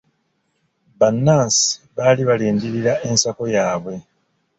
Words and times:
Bannansi 0.99 1.69
baali 1.95 2.21
balindirira 2.29 2.93
ensako 3.09 3.43
yaabwe. 3.55 3.93